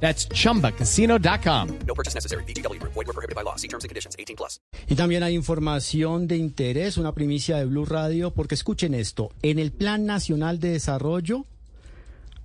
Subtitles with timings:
[0.00, 1.68] That's chumbacasino.com.
[1.86, 2.44] No purchase necessary.
[2.44, 2.80] BGW.
[2.82, 3.56] Void were prohibited by law.
[3.56, 4.14] See terms and conditions.
[4.18, 4.60] 18 plus.
[4.88, 9.58] Y también hay información de interés, una primicia de Blue Radio, porque escuchen esto, en
[9.58, 11.44] el Plan Nacional de Desarrollo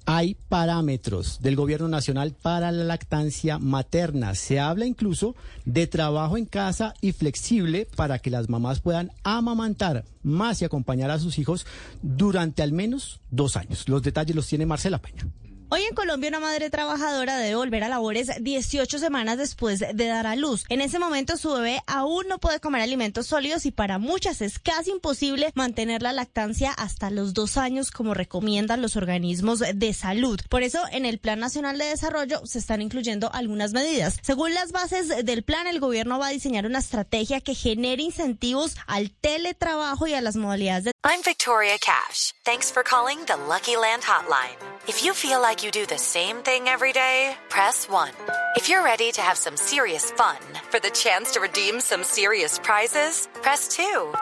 [0.05, 4.35] hay parámetros del Gobierno Nacional para la lactancia materna.
[4.35, 10.05] Se habla incluso de trabajo en casa y flexible para que las mamás puedan amamantar
[10.23, 11.65] más y acompañar a sus hijos
[12.01, 13.87] durante al menos dos años.
[13.87, 15.27] Los detalles los tiene Marcela Peña.
[15.73, 20.27] Hoy en Colombia una madre trabajadora debe volver a labores 18 semanas después de dar
[20.27, 20.65] a luz.
[20.67, 24.59] En ese momento su bebé aún no puede comer alimentos sólidos y para muchas es
[24.59, 30.41] casi imposible mantener la lactancia hasta los dos años como recomiendan los organismos de salud.
[30.49, 34.17] Por eso en el Plan Nacional de Desarrollo se están incluyendo algunas medidas.
[34.23, 38.75] Según las bases del plan, el gobierno va a diseñar una estrategia que genere incentivos
[38.87, 42.33] al teletrabajo y a las modalidades de I'm Victoria Cash.
[42.43, 44.57] Thanks for calling the Lucky Land Hotline.
[44.87, 48.11] If you feel like you do the same thing every day, press 1.
[48.55, 50.37] If you're ready to have some serious fun
[50.69, 54.13] for the chance to redeem some serious prizes, press 2.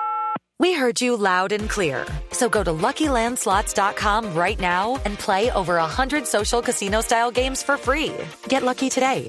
[0.59, 2.05] We heard you loud and clear.
[2.31, 8.13] So go to LuckyLandSlots.com right now and play over 100 social casino-style games for free.
[8.47, 9.27] Get lucky today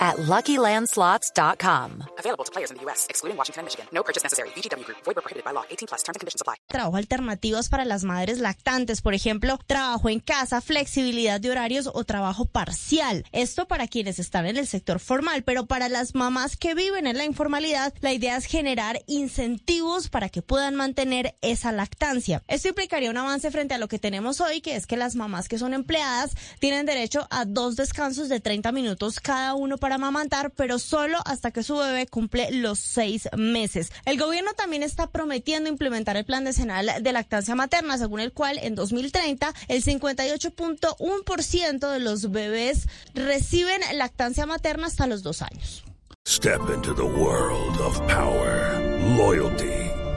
[0.00, 2.04] at LuckyLandSlots.com.
[2.18, 3.86] Available to players in the U.S., excluding Washington and Michigan.
[3.92, 4.48] No purchase necessary.
[4.56, 4.98] VGW Group.
[5.04, 5.64] Void were prohibited by law.
[5.70, 6.02] 18 plus.
[6.02, 6.56] Terms and conditions apply.
[6.70, 12.04] trabajo alternativas para las madres lactantes, por ejemplo, trabajo en casa, flexibilidad de horarios o
[12.04, 13.24] trabajo parcial.
[13.32, 17.18] Esto para quienes están en el sector formal, pero para las mamás que viven en
[17.18, 22.42] la informalidad, la idea es generar incentivos para que puedan mantener esa lactancia.
[22.48, 25.48] Esto implicaría un avance frente a lo que tenemos hoy, que es que las mamás
[25.48, 30.50] que son empleadas tienen derecho a dos descansos de 30 minutos cada uno para amamantar,
[30.50, 33.92] pero solo hasta que su bebé cumple los seis meses.
[34.04, 38.58] El gobierno también está prometiendo implementar el plan decenal de lactancia materna, según el cual
[38.58, 45.84] en 2030 el 58.1% de los bebés reciben lactancia materna hasta los dos años.
[46.28, 48.78] Step into the world of power,
[49.16, 49.89] loyalty,